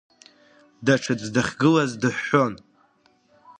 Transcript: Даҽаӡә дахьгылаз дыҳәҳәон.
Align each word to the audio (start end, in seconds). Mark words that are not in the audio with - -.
Даҽаӡә 0.85 1.27
дахьгылаз 1.33 1.91
дыҳәҳәон. 2.01 2.53